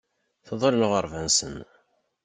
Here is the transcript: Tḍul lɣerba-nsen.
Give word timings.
Tḍul 0.47 0.75
lɣerba-nsen. 0.81 1.55